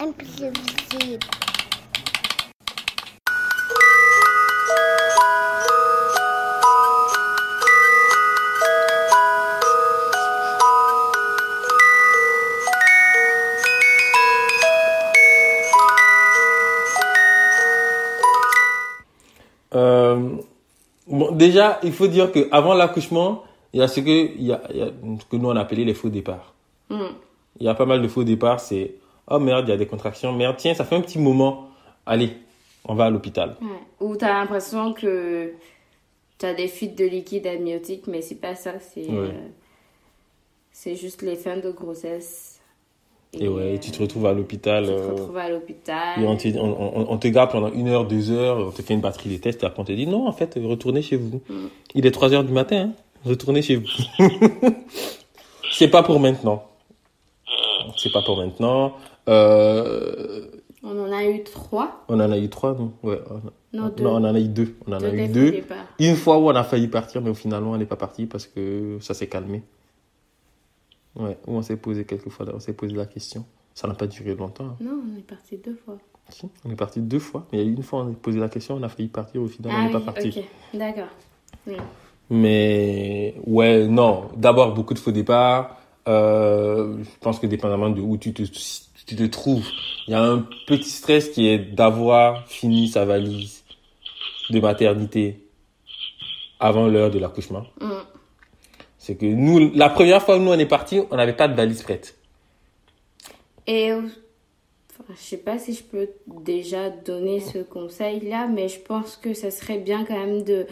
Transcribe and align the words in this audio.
imprévisible. 0.00 1.26
Euh, 19.72 20.18
bon, 21.06 21.30
déjà, 21.32 21.78
il 21.82 21.92
faut 21.92 22.06
dire 22.06 22.32
que 22.32 22.48
avant 22.50 22.74
l'accouchement, 22.74 23.44
il 23.72 23.80
y 23.80 23.82
a 23.82 23.88
ce 23.88 24.00
que, 24.00 24.10
il 24.10 24.42
y 24.46 24.52
a, 24.52 24.62
il 24.70 24.76
y 24.76 24.82
a 24.82 24.86
ce 24.86 25.24
que 25.26 25.36
nous 25.36 25.48
on 25.48 25.56
appelait 25.56 25.84
les 25.84 25.94
faux 25.94 26.08
départs. 26.08 26.54
Hmm. 26.88 27.14
Il 27.60 27.66
y 27.66 27.68
a 27.68 27.74
pas 27.74 27.86
mal 27.86 28.02
de 28.02 28.08
faux 28.08 28.24
départs. 28.24 28.60
C'est 28.60 28.94
oh 29.30 29.38
merde, 29.38 29.66
il 29.68 29.70
y 29.70 29.74
a 29.74 29.76
des 29.76 29.86
contractions. 29.86 30.32
Merde, 30.32 30.56
tiens, 30.58 30.74
ça 30.74 30.84
fait 30.84 30.96
un 30.96 31.00
petit 31.00 31.18
moment. 31.18 31.68
Allez, 32.06 32.32
on 32.86 32.94
va 32.94 33.06
à 33.06 33.10
l'hôpital. 33.10 33.56
Ouais. 33.60 33.68
Ou 34.06 34.16
t'as 34.16 34.32
l'impression 34.32 34.92
que 34.92 35.52
t'as 36.38 36.54
des 36.54 36.68
fuites 36.68 36.96
de 36.98 37.04
liquide 37.04 37.46
amniotique, 37.46 38.06
mais 38.06 38.22
c'est 38.22 38.34
pas 38.40 38.54
ça. 38.54 38.72
C'est 38.80 39.02
Ouais. 39.06 39.08
euh, 39.28 39.32
c'est 40.72 40.96
juste 40.96 41.22
les 41.22 41.36
fins 41.36 41.56
de 41.58 41.70
grossesse. 41.70 42.56
Et 43.38 43.46
ouais, 43.46 43.74
euh, 43.74 43.78
tu 43.78 43.92
te 43.92 44.00
retrouves 44.02 44.26
à 44.26 44.32
l'hôpital. 44.32 44.84
tu 44.86 44.90
te 44.90 44.94
euh, 44.96 45.12
retrouves 45.12 45.36
à 45.36 45.48
l'hôpital. 45.48 46.20
et 46.20 46.26
on 46.26 46.36
te, 46.36 46.48
on, 46.58 46.96
on- 46.98 47.12
on 47.12 47.16
te 47.18 47.28
garde 47.28 47.52
pendant 47.52 47.70
une 47.72 47.86
heure, 47.88 48.04
deux 48.04 48.30
heures, 48.32 48.58
on 48.58 48.70
te 48.72 48.82
fait 48.82 48.94
une 48.94 49.00
batterie 49.00 49.28
des 49.28 49.38
tests, 49.38 49.62
et 49.62 49.66
après 49.66 49.80
on 49.82 49.84
te 49.84 49.92
dit 49.92 50.06
non, 50.08 50.26
en 50.26 50.32
fait, 50.32 50.58
retournez 50.60 51.00
chez 51.02 51.14
vous. 51.16 51.40
Mm. 51.48 51.66
Il 51.94 52.06
est 52.06 52.10
3 52.10 52.32
heures 52.34 52.42
du 52.42 52.52
matin, 52.52 52.90
hein, 52.90 52.92
retournez 53.24 53.62
chez 53.62 53.76
vous. 53.76 53.86
C'est 55.72 55.88
pas 55.88 56.02
pour 56.02 56.18
maintenant. 56.18 56.64
C'est 57.96 58.12
pas 58.12 58.22
pour 58.22 58.36
maintenant. 58.36 58.94
Euh, 59.28 60.46
On 60.82 60.98
en 60.98 61.12
a 61.12 61.24
eu 61.24 61.42
trois. 61.44 62.04
on 62.08 62.18
en 62.20 62.32
a 62.32 62.38
eu 62.38 62.48
trois, 62.48 62.74
non 62.74 62.92
Ouais. 63.02 63.20
on- 63.30 63.76
Non, 63.76 63.88
deux. 63.96 64.04
on 64.06 64.16
en 64.16 64.24
a 64.34 64.38
eu 64.40 64.48
deux. 64.48 64.74
On 64.86 64.92
en 64.92 64.98
Deux 64.98 65.06
a 65.08 65.14
eu 65.14 65.28
deux. 65.28 65.62
Une 65.98 66.16
fois 66.16 66.38
où 66.38 66.46
on 66.48 66.54
a 66.54 66.64
failli 66.64 66.88
partir, 66.88 67.20
mais 67.22 67.32
finalement 67.34 67.72
on 67.72 67.76
n'est 67.76 67.84
pas 67.86 67.96
parti 67.96 68.26
parce 68.26 68.46
que 68.46 68.98
ça 69.00 69.14
s'est 69.14 69.28
calmé. 69.28 69.62
Ouais, 71.16 71.36
où 71.46 71.54
on 71.56 71.62
s'est 71.62 71.76
posé 71.76 72.04
quelques 72.04 72.28
fois, 72.30 72.46
on 72.54 72.60
s'est 72.60 72.72
posé 72.72 72.94
la 72.94 73.06
question. 73.06 73.44
Ça 73.74 73.86
n'a 73.88 73.94
pas 73.94 74.06
duré 74.06 74.34
longtemps. 74.34 74.64
hein. 74.64 74.76
Non, 74.80 75.00
on 75.14 75.18
est 75.18 75.22
parti 75.22 75.56
deux 75.58 75.76
fois. 75.84 75.96
Si, 76.28 76.48
On 76.64 76.70
est 76.70 76.76
parti 76.76 77.00
deux 77.00 77.18
fois. 77.18 77.46
Mais 77.52 77.58
il 77.58 77.64
y 77.64 77.68
a 77.68 77.70
eu 77.70 77.74
une 77.74 77.82
fois, 77.82 78.00
on 78.04 78.10
a 78.10 78.14
posé 78.14 78.38
la 78.38 78.48
question, 78.48 78.76
on 78.76 78.82
a 78.82 78.88
failli 78.88 79.08
partir, 79.08 79.42
au 79.42 79.48
final, 79.48 79.72
on 79.72 79.76
ah 79.76 79.80
n'est 79.82 79.86
oui, 79.88 79.92
pas 80.04 80.12
parti. 80.12 80.28
ok. 80.38 80.78
D'accord. 80.78 81.08
Oui. 81.66 81.76
Mais 82.30 83.34
ouais, 83.46 83.86
non. 83.88 84.28
D'abord, 84.36 84.72
beaucoup 84.74 84.94
de 84.94 84.98
faux 85.00 85.10
départs. 85.12 85.76
Euh, 86.08 86.98
je 87.02 87.10
pense 87.20 87.38
que 87.40 87.46
dépendamment 87.46 87.90
de 87.90 88.00
où 88.00 88.16
tu 88.16 88.32
te, 88.32 88.42
tu 89.06 89.16
te 89.16 89.24
trouves, 89.24 89.66
il 90.06 90.12
y 90.12 90.14
a 90.14 90.22
un 90.22 90.46
petit 90.66 90.88
stress 90.88 91.30
qui 91.30 91.48
est 91.48 91.58
d'avoir 91.58 92.46
fini 92.48 92.88
sa 92.88 93.04
valise 93.04 93.64
de 94.50 94.60
maternité 94.60 95.46
avant 96.58 96.86
l'heure 96.86 97.10
de 97.10 97.18
l'accouchement. 97.18 97.64
Mm. 97.80 97.90
C'est 98.98 99.16
que 99.16 99.26
nous, 99.26 99.72
la 99.74 99.88
première 99.88 100.22
fois 100.22 100.36
où 100.36 100.40
nous 100.40 100.50
on 100.50 100.58
est 100.58 100.66
parti, 100.66 101.00
on 101.10 101.16
n'avait 101.16 101.36
pas 101.36 101.48
de 101.48 101.54
valise 101.54 101.82
prête. 101.82 102.16
Et 103.66 103.92
je 105.08 105.16
sais 105.16 105.38
pas 105.38 105.58
si 105.58 105.74
je 105.74 105.82
peux 105.82 106.08
déjà 106.26 106.90
donner 106.90 107.40
ce 107.40 107.58
conseil-là, 107.58 108.46
mais 108.46 108.68
je 108.68 108.78
pense 108.80 109.16
que 109.16 109.34
ça 109.34 109.50
serait 109.50 109.78
bien 109.78 110.04
quand 110.04 110.18
même 110.18 110.42
de 110.42 110.66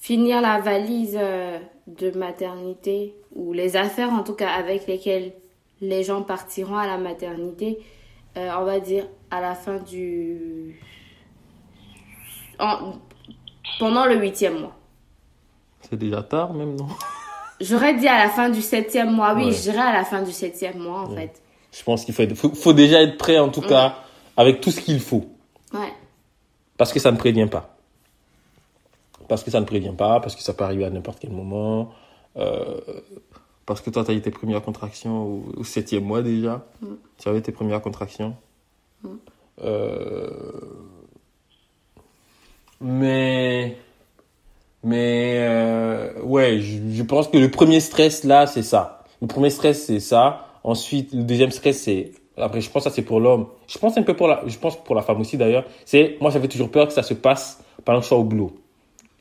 finir 0.00 0.40
la 0.40 0.58
valise 0.58 1.16
euh, 1.18 1.58
de 1.86 2.10
maternité 2.10 3.14
ou 3.34 3.52
les 3.52 3.76
affaires 3.76 4.12
en 4.12 4.24
tout 4.24 4.34
cas 4.34 4.50
avec 4.50 4.86
lesquelles 4.86 5.32
les 5.82 6.02
gens 6.04 6.22
partiront 6.22 6.76
à 6.78 6.86
la 6.86 6.96
maternité, 6.96 7.78
euh, 8.38 8.48
on 8.58 8.64
va 8.64 8.80
dire 8.80 9.04
à 9.30 9.40
la 9.42 9.54
fin 9.54 9.76
du... 9.78 10.80
en- 12.58 12.94
pendant 13.78 14.06
le 14.06 14.16
huitième 14.16 14.60
mois. 14.60 14.74
C'est 15.82 15.96
déjà 15.98 16.22
tard 16.22 16.54
même, 16.54 16.76
non? 16.76 16.88
J'aurais 17.60 17.94
dit 17.94 18.08
à 18.08 18.24
la 18.24 18.30
fin 18.30 18.48
du 18.48 18.62
septième 18.62 19.10
mois, 19.12 19.34
oui, 19.34 19.44
Ouais. 19.46 19.52
je 19.52 19.60
dirais 19.62 19.78
à 19.78 19.92
la 19.92 20.04
fin 20.04 20.22
du 20.22 20.32
septième 20.32 20.78
mois 20.78 21.00
en 21.02 21.10
Ouais. 21.10 21.16
fait. 21.32 21.42
Je 21.72 21.82
pense 21.82 22.04
qu'il 22.04 22.14
faut, 22.14 22.22
être- 22.22 22.34
faut, 22.34 22.54
faut 22.54 22.72
déjà 22.72 23.02
être 23.02 23.18
prêt 23.18 23.38
en 23.38 23.48
tout 23.50 23.60
cas 23.62 23.96
avec 24.36 24.60
tout 24.60 24.70
ce 24.70 24.80
qu'il 24.80 25.00
faut. 25.00 25.26
Ouais. 25.72 25.92
Parce 26.76 26.92
que 26.92 27.00
ça 27.00 27.10
ne 27.12 27.16
prévient 27.16 27.46
pas. 27.46 27.76
Parce 29.28 29.42
que 29.44 29.50
ça 29.50 29.60
ne 29.60 29.64
prévient 29.64 29.94
pas, 29.96 30.20
parce 30.20 30.34
que 30.36 30.42
ça 30.42 30.52
peut 30.54 30.64
arriver 30.64 30.84
à 30.84 30.90
n'importe 30.90 31.18
quel 31.20 31.30
moment. 31.30 31.90
euh, 32.36 32.80
parce 33.66 33.80
que 33.80 33.90
toi, 33.90 34.04
tu 34.04 34.10
as 34.10 34.14
eu 34.14 34.20
tes 34.20 34.30
premières 34.30 34.62
contractions 34.62 35.22
au, 35.22 35.44
au 35.58 35.64
septième 35.64 36.04
mois 36.04 36.22
déjà. 36.22 36.66
Tu 37.18 37.28
avais 37.28 37.40
tes 37.40 37.52
premières 37.52 37.80
contractions. 37.82 38.36
Euh, 39.62 40.30
mais, 42.80 43.76
mais 44.82 45.36
euh, 45.38 46.20
ouais, 46.22 46.60
je, 46.60 46.78
je 46.90 47.02
pense 47.02 47.28
que 47.28 47.38
le 47.38 47.50
premier 47.50 47.80
stress 47.80 48.24
là, 48.24 48.46
c'est 48.46 48.62
ça. 48.62 49.04
Le 49.20 49.26
premier 49.28 49.50
stress, 49.50 49.86
c'est 49.86 50.00
ça. 50.00 50.48
Ensuite, 50.64 51.12
le 51.12 51.22
deuxième 51.22 51.50
stress, 51.50 51.82
c'est 51.82 52.12
après, 52.36 52.60
je 52.60 52.70
pense 52.70 52.84
que 52.84 52.90
ça 52.90 52.94
c'est 52.94 53.02
pour 53.02 53.20
l'homme. 53.20 53.46
Je 53.68 53.78
pense 53.78 53.96
un 53.96 54.02
peu 54.02 54.14
pour 54.14 54.26
la, 54.26 54.42
je 54.46 54.58
pense 54.58 54.82
pour 54.82 54.94
la 54.94 55.02
femme 55.02 55.20
aussi 55.20 55.36
d'ailleurs. 55.36 55.64
C'est 55.84 56.16
moi, 56.20 56.30
j'avais 56.30 56.48
toujours 56.48 56.70
peur 56.70 56.88
que 56.88 56.92
ça 56.92 57.02
se 57.02 57.14
passe 57.14 57.62
pendant 57.84 57.98
que 57.98 58.04
je 58.04 58.08
sois 58.08 58.18
au 58.18 58.24
boulot, 58.24 58.52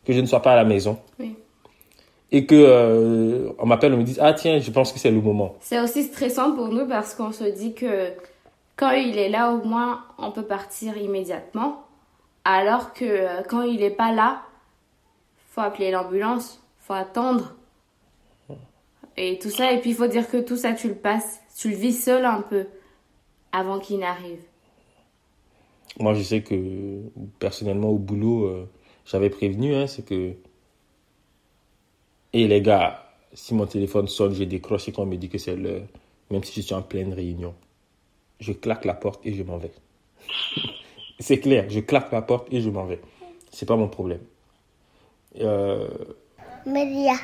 que 0.05 0.13
je 0.13 0.19
ne 0.19 0.25
sois 0.25 0.41
pas 0.41 0.53
à 0.53 0.55
la 0.55 0.63
maison 0.63 0.97
Oui. 1.19 1.30
Et 2.31 2.45
que 2.45 2.55
euh, 2.55 3.51
on 3.59 3.65
m'appelle, 3.65 3.93
on 3.93 3.97
me 3.97 4.03
dise 4.03 4.19
ah 4.21 4.33
tiens, 4.33 4.59
je 4.59 4.71
pense 4.71 4.91
que 4.91 4.99
c'est 4.99 5.11
le 5.11 5.21
moment. 5.21 5.55
C'est 5.59 5.79
aussi 5.79 6.03
stressant 6.03 6.53
pour 6.53 6.69
nous 6.69 6.87
parce 6.87 7.13
qu'on 7.13 7.31
se 7.31 7.43
dit 7.43 7.73
que 7.73 8.09
quand 8.77 8.91
il 8.91 9.17
est 9.17 9.29
là, 9.29 9.51
au 9.51 9.63
moins, 9.63 10.05
on 10.17 10.31
peut 10.31 10.45
partir 10.45 10.97
immédiatement. 10.97 11.85
Alors 12.43 12.93
que 12.93 13.05
euh, 13.05 13.41
quand 13.47 13.61
il 13.61 13.81
n'est 13.81 13.91
pas 13.91 14.11
là, 14.11 14.41
faut 15.49 15.61
appeler 15.61 15.91
l'ambulance, 15.91 16.63
faut 16.79 16.93
attendre. 16.93 17.55
Et 19.17 19.37
tout 19.37 19.49
ça, 19.49 19.71
et 19.73 19.81
puis 19.81 19.91
il 19.91 19.95
faut 19.95 20.07
dire 20.07 20.29
que 20.29 20.37
tout 20.37 20.55
ça, 20.55 20.73
tu 20.73 20.87
le 20.87 20.95
passes, 20.95 21.41
tu 21.55 21.69
le 21.69 21.75
vis 21.75 21.93
seul 21.93 22.25
un 22.25 22.41
peu 22.41 22.65
avant 23.51 23.79
qu'il 23.79 23.99
n'arrive. 23.99 24.39
Moi, 25.99 26.13
je 26.13 26.23
sais 26.23 26.41
que 26.41 27.01
personnellement 27.37 27.89
au 27.89 27.97
boulot, 27.97 28.45
euh, 28.45 28.69
j'avais 29.05 29.29
prévenu, 29.29 29.75
hein, 29.75 29.87
c'est 29.87 30.05
que 30.05 30.33
et 32.33 32.47
les 32.47 32.61
gars, 32.61 33.03
si 33.33 33.53
mon 33.53 33.65
téléphone 33.65 34.07
sonne, 34.07 34.33
je 34.33 34.43
décroche 34.43 34.87
et 34.87 34.91
qu'on 34.91 35.05
me 35.05 35.17
dit 35.17 35.29
que 35.29 35.37
c'est 35.37 35.55
l'heure, 35.55 35.83
même 36.29 36.43
si 36.43 36.61
je 36.61 36.65
suis 36.65 36.75
en 36.75 36.81
pleine 36.81 37.13
réunion, 37.13 37.53
je 38.39 38.53
claque 38.53 38.85
la 38.85 38.93
porte 38.93 39.25
et 39.25 39.33
je 39.33 39.43
m'en 39.43 39.57
vais. 39.57 39.71
c'est 41.19 41.39
clair, 41.39 41.65
je 41.69 41.79
claque 41.79 42.11
la 42.11 42.21
porte 42.21 42.47
et 42.51 42.61
je 42.61 42.69
m'en 42.69 42.85
vais. 42.85 42.99
C'est 43.51 43.65
pas 43.65 43.75
mon 43.75 43.87
problème. 43.87 44.21
Euh, 45.39 45.87
Maria, 46.65 47.15